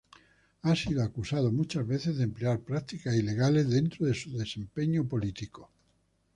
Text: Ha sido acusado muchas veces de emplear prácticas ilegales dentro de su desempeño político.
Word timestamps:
Ha 0.63 0.75
sido 0.75 1.03
acusado 1.03 1.51
muchas 1.51 1.85
veces 1.85 2.17
de 2.17 2.23
emplear 2.23 2.59
prácticas 2.61 3.13
ilegales 3.15 3.69
dentro 3.69 4.07
de 4.07 4.15
su 4.15 4.35
desempeño 4.35 5.07
político. 5.07 5.69